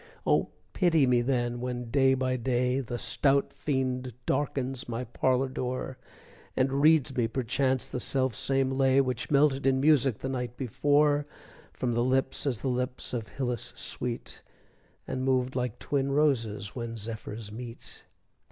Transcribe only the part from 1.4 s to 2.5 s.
when, day by